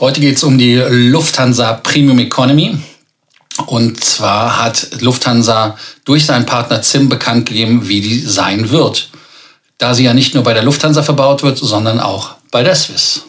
[0.00, 2.78] Heute geht es um die Lufthansa Premium Economy.
[3.66, 9.10] Und zwar hat Lufthansa durch seinen Partner ZIM bekannt gegeben, wie die sein wird.
[9.78, 13.22] Da sie ja nicht nur bei der Lufthansa verbaut wird, sondern auch bei der Swiss.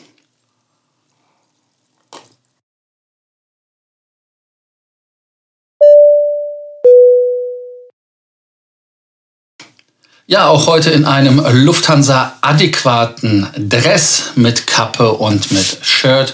[10.26, 16.34] Ja, auch heute in einem Lufthansa-adäquaten Dress mit Kappe und mit Shirt.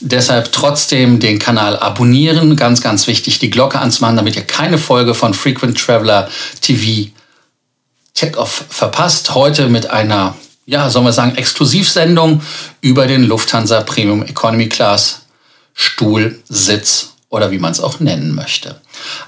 [0.00, 2.56] Deshalb trotzdem den Kanal abonnieren.
[2.56, 6.28] Ganz, ganz wichtig, die Glocke anzumachen, damit ihr keine Folge von Frequent Traveler
[6.60, 7.10] TV
[8.14, 9.34] Check-Off verpasst.
[9.34, 12.42] Heute mit einer, ja, sollen wir sagen, Exklusivsendung
[12.82, 15.22] über den Lufthansa Premium Economy Class
[15.72, 18.76] Stuhl, Sitz oder wie man es auch nennen möchte.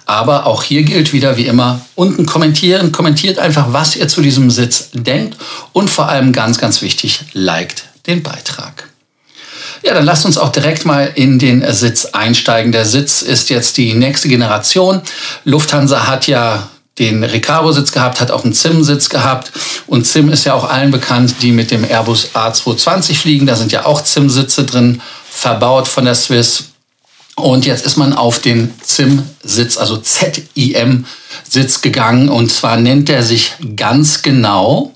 [0.04, 4.50] Aber auch hier gilt wieder wie immer, unten kommentieren, kommentiert einfach, was ihr zu diesem
[4.50, 5.38] Sitz denkt
[5.72, 8.90] und vor allem ganz, ganz wichtig, liked den Beitrag.
[9.82, 12.72] Ja, dann lasst uns auch direkt mal in den Sitz einsteigen.
[12.72, 15.00] Der Sitz ist jetzt die nächste Generation.
[15.44, 19.50] Lufthansa hat ja den Recaro-Sitz gehabt, hat auch einen ZIM-Sitz gehabt.
[19.86, 23.46] Und ZIM ist ja auch allen bekannt, die mit dem Airbus A220 fliegen.
[23.46, 26.73] Da sind ja auch ZIM-Sitze drin, verbaut von der Swiss.
[27.36, 32.28] Und jetzt ist man auf den ZIM-Sitz, also ZIM-Sitz gegangen.
[32.28, 34.94] Und zwar nennt er sich ganz genau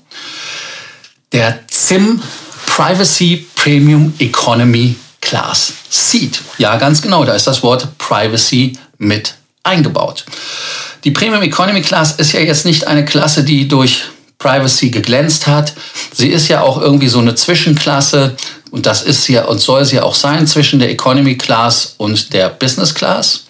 [1.31, 2.21] der ZIM
[2.65, 6.41] Privacy Premium Economy Class Seat.
[6.57, 10.25] Ja, ganz genau, da ist das Wort Privacy mit eingebaut.
[11.03, 14.03] Die Premium Economy Class ist ja jetzt nicht eine Klasse, die durch
[14.37, 15.73] Privacy geglänzt hat.
[16.13, 18.35] Sie ist ja auch irgendwie so eine Zwischenklasse
[18.71, 22.33] und das ist ja und soll sie ja auch sein zwischen der Economy Class und
[22.33, 23.45] der Business Class.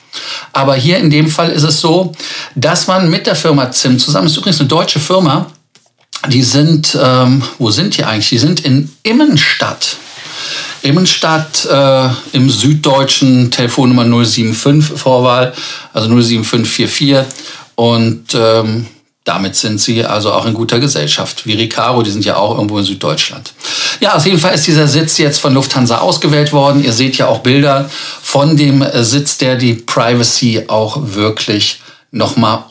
[0.53, 2.13] Aber hier in dem Fall ist es so,
[2.55, 5.47] dass man mit der Firma ZIM zusammen, ist übrigens eine deutsche Firma,
[6.27, 8.29] die sind, ähm, wo sind die eigentlich?
[8.29, 9.97] Die sind in Immenstadt.
[10.81, 15.53] Immenstadt äh, im süddeutschen Telefonnummer 075 Vorwahl,
[15.93, 17.25] also 07544.
[17.75, 18.87] Und ähm,
[19.23, 21.45] damit sind sie also auch in guter Gesellschaft.
[21.45, 23.53] Wie Ricaro, die sind ja auch irgendwo in Süddeutschland.
[23.99, 26.83] Ja, auf jeden Fall ist dieser Sitz jetzt von Lufthansa ausgewählt worden.
[26.83, 27.89] Ihr seht ja auch Bilder
[28.21, 31.81] von dem Sitz, der die Privacy auch wirklich
[32.11, 32.63] nochmal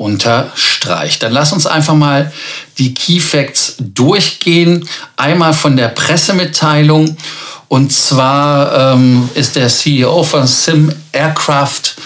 [0.78, 1.22] unterstreicht.
[1.22, 2.32] Dann lass uns einfach mal
[2.78, 4.88] die Key Facts durchgehen.
[5.16, 7.16] Einmal von der Pressemitteilung.
[7.68, 11.96] Und zwar ähm, ist der CEO von Sim Aircraft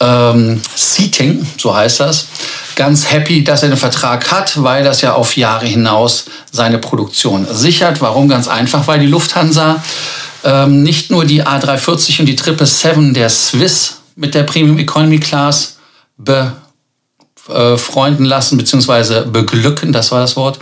[0.00, 2.26] ähm, Seating, so heißt das,
[2.74, 7.46] ganz happy, dass er den Vertrag hat, weil das ja auf Jahre hinaus seine Produktion
[7.52, 8.00] sichert.
[8.00, 8.30] Warum?
[8.30, 9.82] Ganz einfach, weil die Lufthansa
[10.42, 15.76] ähm, nicht nur die A340 und die 777 der Swiss mit der Premium Economy Class
[16.16, 16.59] befreunden
[17.52, 17.76] äh,
[18.24, 20.58] lassen, beziehungsweise beglücken, das war das Wort,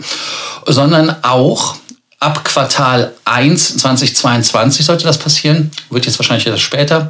[0.65, 1.75] sondern auch
[2.19, 5.71] ab Quartal 1 2022 sollte das passieren.
[5.89, 7.09] Wird jetzt wahrscheinlich etwas später.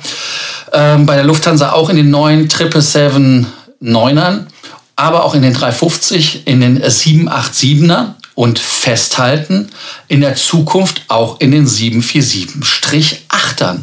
[0.71, 4.45] Ähm, bei der Lufthansa auch in den neuen 777-9ern
[4.99, 9.69] aber auch in den 350, in den 787er und festhalten
[10.07, 13.79] in der Zukunft auch in den 747-8ern.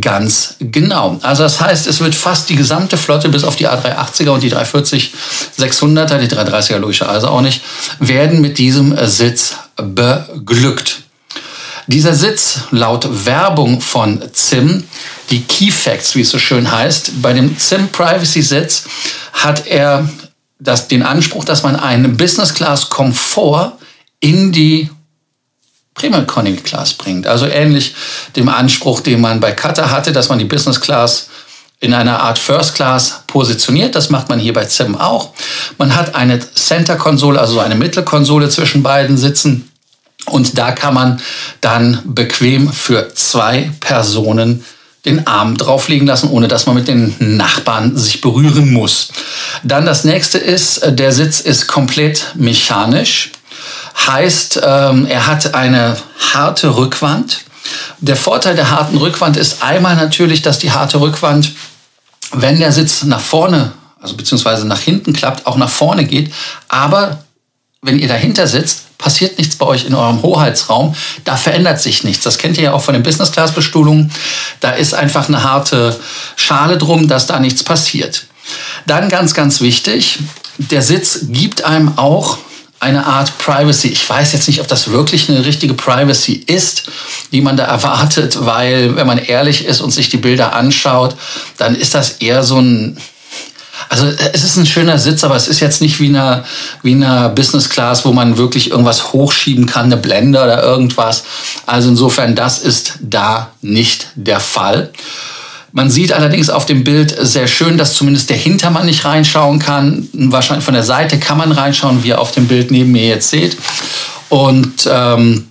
[0.00, 1.18] Ganz genau.
[1.22, 4.52] Also das heißt, es wird fast die gesamte Flotte bis auf die A380er und die
[4.52, 7.60] 340-600er, die 330er logischerweise auch nicht,
[7.98, 11.00] werden mit diesem Sitz beglückt.
[11.88, 14.84] Dieser Sitz laut Werbung von ZIM,
[15.30, 18.84] die Key Facts, wie es so schön heißt, bei dem ZIM Privacy Sitz
[19.32, 20.08] hat er
[20.60, 23.72] das, den Anspruch, dass man einen Business Class Komfort
[24.20, 24.90] in die
[25.94, 27.26] Premium Economy Class bringt.
[27.26, 27.94] Also ähnlich
[28.36, 31.28] dem Anspruch, den man bei Qatar hatte, dass man die Business Class
[31.80, 33.94] in einer Art First Class positioniert.
[33.94, 35.32] Das macht man hier bei ZIM auch.
[35.76, 39.70] Man hat eine Center-Konsole, also eine Mittelkonsole zwischen beiden Sitzen.
[40.26, 41.20] Und da kann man
[41.60, 44.64] dann bequem für zwei Personen
[45.04, 49.08] den Arm drauflegen lassen, ohne dass man mit den Nachbarn sich berühren muss.
[49.62, 53.30] Dann das nächste ist, äh, der Sitz ist komplett mechanisch.
[54.06, 55.96] Heißt, ähm, er hat eine
[56.32, 57.44] harte Rückwand.
[57.98, 61.52] Der Vorteil der harten Rückwand ist einmal natürlich, dass die harte Rückwand,
[62.32, 66.32] wenn der Sitz nach vorne, also beziehungsweise nach hinten klappt, auch nach vorne geht.
[66.68, 67.24] Aber
[67.82, 70.94] wenn ihr dahinter sitzt, passiert nichts bei euch in eurem Hoheitsraum.
[71.24, 72.24] Da verändert sich nichts.
[72.24, 74.10] Das kennt ihr ja auch von den Business-Class-Bestuhlungen.
[74.60, 75.96] Da ist einfach eine harte
[76.34, 78.26] Schale drum, dass da nichts passiert.
[78.86, 80.18] Dann ganz, ganz wichtig,
[80.58, 82.38] der Sitz gibt einem auch
[82.80, 83.88] eine Art Privacy.
[83.88, 86.84] Ich weiß jetzt nicht, ob das wirklich eine richtige Privacy ist,
[87.32, 91.16] die man da erwartet, weil wenn man ehrlich ist und sich die Bilder anschaut,
[91.56, 92.96] dann ist das eher so ein
[93.88, 96.44] Also äh, es ist ein schöner Sitz, aber es ist jetzt nicht wie eine,
[96.82, 101.24] wie eine Business Class, wo man wirklich irgendwas hochschieben kann, eine Blende oder irgendwas.
[101.66, 104.92] Also insofern, das ist da nicht der Fall.
[105.72, 110.08] Man sieht allerdings auf dem Bild sehr schön, dass zumindest der Hintermann nicht reinschauen kann.
[110.12, 113.30] Wahrscheinlich von der Seite kann man reinschauen, wie ihr auf dem Bild neben mir jetzt
[113.30, 113.56] seht.
[114.30, 115.48] Und ähm,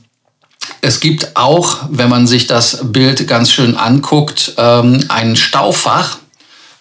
[0.81, 6.17] es gibt auch, wenn man sich das Bild ganz schön anguckt, ähm, ein Staufach.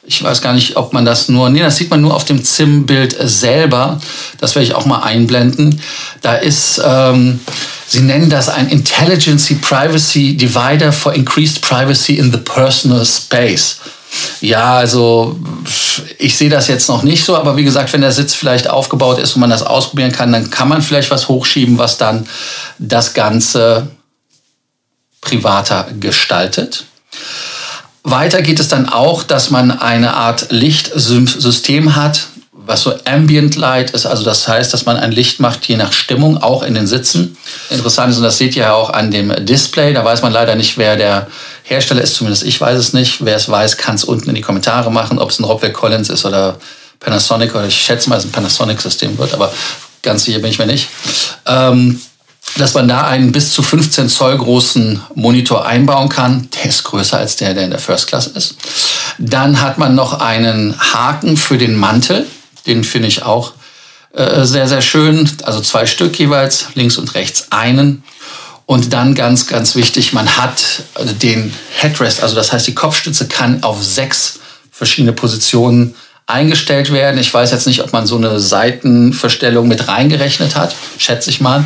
[0.09, 2.43] Ich weiß gar nicht, ob man das nur, nee, das sieht man nur auf dem
[2.43, 4.01] ZIM-Bild selber.
[4.39, 5.81] Das werde ich auch mal einblenden.
[6.23, 7.41] Da ist, ähm,
[7.89, 13.79] Sie nennen das ein Intelligency Privacy Divider for Increased Privacy in the Personal Space.
[14.41, 15.39] Ja, also
[16.19, 19.19] ich sehe das jetzt noch nicht so, aber wie gesagt, wenn der Sitz vielleicht aufgebaut
[19.19, 22.27] ist und man das ausprobieren kann, dann kann man vielleicht was hochschieben, was dann
[22.79, 23.89] das Ganze
[25.21, 26.85] privater gestaltet.
[28.09, 33.91] Weiter geht es dann auch, dass man eine Art Lichtsystem hat, was so Ambient Light
[33.91, 34.07] ist.
[34.07, 37.37] Also das heißt, dass man ein Licht macht, je nach Stimmung, auch in den Sitzen.
[37.69, 40.55] Interessant ist, und das seht ihr ja auch an dem Display, da weiß man leider
[40.55, 41.27] nicht, wer der
[41.65, 43.25] Hersteller ist, zumindest ich weiß es nicht.
[43.25, 46.09] Wer es weiß, kann es unten in die Kommentare machen, ob es ein Rockwell Collins
[46.09, 46.61] ist oder
[47.01, 49.53] Panasonic oder ich schätze mal, es ein Panasonic-System wird, aber
[50.03, 50.89] ganz sicher bin ich mir nicht.
[51.45, 52.01] Ähm,
[52.57, 56.49] dass man da einen bis zu 15 Zoll großen Monitor einbauen kann.
[56.55, 58.57] Der ist größer als der, der in der First Class ist.
[59.19, 62.27] Dann hat man noch einen Haken für den Mantel.
[62.67, 63.53] Den finde ich auch
[64.15, 65.31] äh, sehr, sehr schön.
[65.43, 68.03] Also zwei Stück jeweils, links und rechts einen.
[68.65, 70.83] Und dann ganz, ganz wichtig, man hat
[71.23, 74.41] den Headrest, also das heißt, die Kopfstütze kann auf sechs
[74.73, 75.95] verschiedene Positionen
[76.27, 77.19] eingestellt werden.
[77.21, 81.65] Ich weiß jetzt nicht, ob man so eine Seitenverstellung mit reingerechnet hat, schätze ich mal.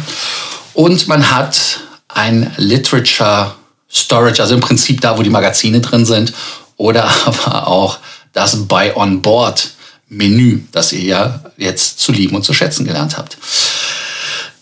[0.74, 3.54] Und man hat ein Literature
[3.92, 6.32] Storage, also im Prinzip da, wo die Magazine drin sind,
[6.76, 7.98] oder aber auch
[8.32, 9.70] das Buy on Board
[10.08, 13.38] Menü, das ihr ja jetzt zu lieben und zu schätzen gelernt habt.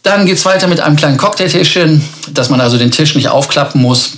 [0.02, 3.80] Dann geht es weiter mit einem kleinen Cocktailtischchen, dass man also den Tisch nicht aufklappen
[3.80, 4.12] muss,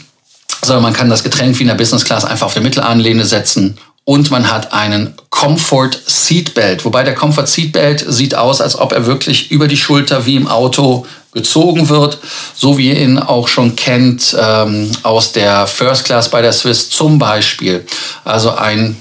[0.62, 3.78] sondern man kann das Getränk wie in der Business Class einfach auf der Mittelanlehne setzen.
[4.10, 9.06] Und man hat einen Comfort Seatbelt, wobei der Comfort Seatbelt sieht aus, als ob er
[9.06, 12.18] wirklich über die Schulter wie im Auto gezogen wird,
[12.52, 16.90] so wie ihr ihn auch schon kennt ähm, aus der First Class bei der Swiss
[16.90, 17.86] zum Beispiel.
[18.24, 18.96] Also ein,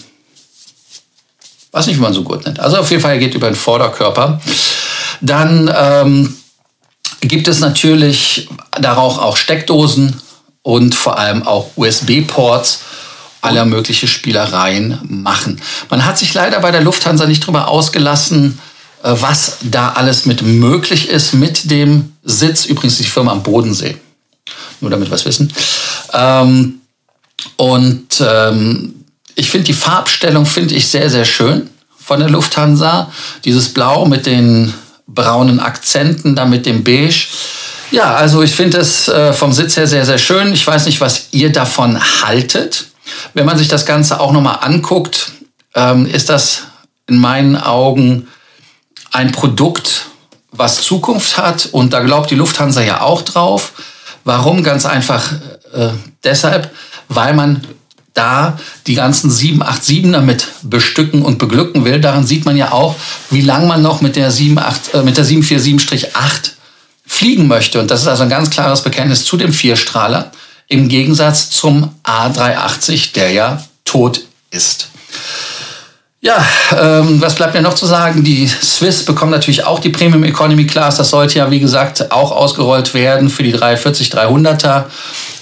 [1.72, 2.60] weiß nicht, wie man so gut nennt.
[2.60, 4.40] Also auf jeden Fall, geht über den Vorderkörper.
[5.22, 6.38] Dann ähm,
[7.22, 8.48] gibt es natürlich
[8.80, 10.22] darauf auch Steckdosen
[10.62, 12.82] und vor allem auch USB-Ports
[13.42, 15.62] aller mögliche Spielereien machen.
[15.90, 18.60] Man hat sich leider bei der Lufthansa nicht darüber ausgelassen,
[19.04, 22.66] äh, was da alles mit möglich ist mit dem Sitz.
[22.66, 23.98] Übrigens die Firma am Bodensee.
[24.82, 25.54] Nur damit wir es wissen.
[26.14, 26.82] Ähm,
[27.56, 28.96] und ähm,
[29.36, 33.12] ich finde die Farbstellung finde ich sehr, sehr schön von der Lufthansa.
[33.46, 34.74] Dieses Blau mit den
[35.08, 37.28] braunen Akzenten, da mit dem Beige.
[37.92, 40.54] Ja, also ich finde es äh, vom Sitz her sehr, sehr schön.
[40.54, 42.89] Ich weiß nicht, was ihr davon haltet.
[43.34, 45.32] Wenn man sich das Ganze auch nochmal anguckt,
[45.76, 46.64] ähm, ist das
[47.08, 48.28] in meinen Augen
[49.12, 50.06] ein Produkt,
[50.52, 51.68] was Zukunft hat.
[51.72, 53.74] Und da glaubt die Lufthansa ja auch drauf.
[54.24, 54.64] Warum?
[54.64, 55.32] Ganz einfach
[55.74, 55.90] äh,
[56.24, 56.72] deshalb,
[57.08, 57.62] weil man
[58.14, 62.02] da die ganzen 787 damit bestücken und beglücken will.
[62.02, 62.96] Daran sieht man ja auch,
[63.30, 66.08] wie lange man noch mit der, 78, äh, mit der 747-8
[67.06, 67.80] fliegen möchte.
[67.80, 70.32] Und das ist also ein ganz klares Bekenntnis zu dem Vierstrahler
[70.70, 74.22] im Gegensatz zum A380, der ja tot
[74.52, 74.90] ist.
[76.22, 76.46] Ja,
[76.78, 78.24] ähm, was bleibt mir noch zu sagen?
[78.24, 80.98] Die Swiss bekommen natürlich auch die Premium Economy Class.
[80.98, 84.86] Das sollte ja, wie gesagt, auch ausgerollt werden für die 340, 300er.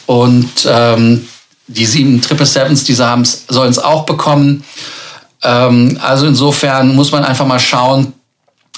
[0.06, 1.28] Und ähm,
[1.68, 4.64] die 7 Sevens, die sie haben, sollen es auch bekommen.
[5.44, 8.14] Ähm, also insofern muss man einfach mal schauen,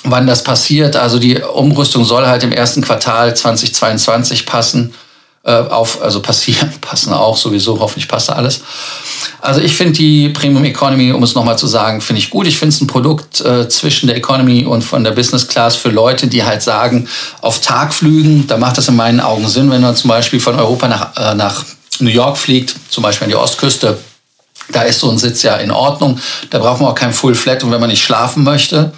[0.03, 0.96] wann das passiert.
[0.96, 4.94] Also die Umrüstung soll halt im ersten Quartal 2022 passen
[5.43, 8.62] äh, auf, also passieren, passen auch sowieso, hoffentlich passt alles.
[9.41, 12.48] Also ich finde die Premium Economy, um es nochmal zu sagen, finde ich gut.
[12.48, 15.89] Ich finde es ein Produkt äh, zwischen der Economy und von der Business Class für
[15.89, 17.08] Leute, die halt sagen,
[17.41, 20.88] auf Tagflügen, da macht das in meinen Augen Sinn, wenn man zum Beispiel von Europa
[20.88, 21.63] nach, äh, nach
[22.00, 23.98] New York fliegt, zum Beispiel an die Ostküste,
[24.72, 26.19] da ist so ein Sitz ja in Ordnung.
[26.50, 28.91] Da braucht man auch kein Full Flat und wenn man nicht schlafen möchte,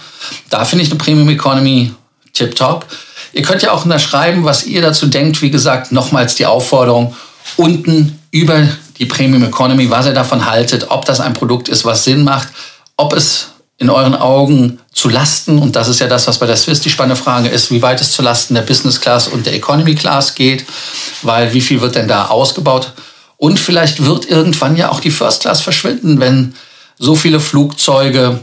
[0.49, 1.93] da finde ich eine Premium Economy
[2.33, 2.85] tip top.
[3.33, 5.41] Ihr könnt ja auch unterschreiben, was ihr dazu denkt.
[5.41, 7.15] Wie gesagt, nochmals die Aufforderung
[7.57, 12.03] unten über die Premium Economy, was ihr davon haltet, ob das ein Produkt ist, was
[12.03, 12.49] Sinn macht,
[12.97, 13.47] ob es
[13.77, 16.91] in euren Augen zu Lasten, und das ist ja das, was bei der Swiss die
[16.91, 20.35] spannende Frage ist, wie weit es zu Lasten der Business Class und der Economy Class
[20.35, 20.65] geht,
[21.23, 22.93] weil wie viel wird denn da ausgebaut?
[23.37, 26.53] Und vielleicht wird irgendwann ja auch die First Class verschwinden, wenn
[26.99, 28.41] so viele Flugzeuge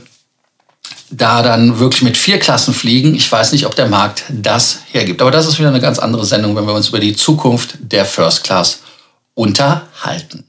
[1.10, 3.14] da dann wirklich mit vier Klassen fliegen.
[3.14, 5.20] Ich weiß nicht, ob der Markt das hergibt.
[5.22, 8.04] Aber das ist wieder eine ganz andere Sendung, wenn wir uns über die Zukunft der
[8.04, 8.80] First Class
[9.34, 10.44] unterhalten.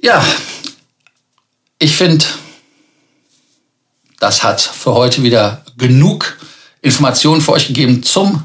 [0.00, 0.24] Ja,
[1.78, 2.24] ich finde,
[4.18, 6.38] das hat für heute wieder genug
[6.80, 8.42] Informationen für euch gegeben zum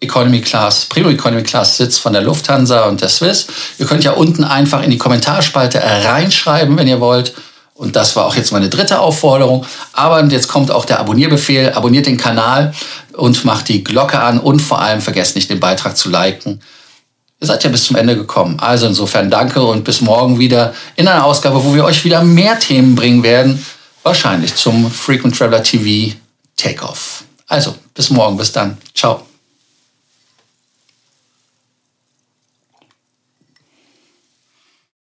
[0.00, 3.46] Economy Class, Primo Economy Class Sitz von der Lufthansa und der Swiss.
[3.78, 7.34] Ihr könnt ja unten einfach in die Kommentarspalte reinschreiben, wenn ihr wollt.
[7.74, 9.66] Und das war auch jetzt meine dritte Aufforderung.
[9.92, 11.72] Aber jetzt kommt auch der Abonnierbefehl.
[11.72, 12.72] Abonniert den Kanal
[13.12, 16.60] und macht die Glocke an und vor allem vergesst nicht, den Beitrag zu liken.
[17.40, 18.58] Ihr seid ja bis zum Ende gekommen.
[18.60, 22.58] Also insofern danke und bis morgen wieder in einer Ausgabe, wo wir euch wieder mehr
[22.58, 23.64] Themen bringen werden.
[24.04, 26.14] Wahrscheinlich zum Frequent Traveler TV
[26.56, 27.24] Takeoff.
[27.48, 28.78] Also bis morgen, bis dann.
[28.94, 29.26] Ciao.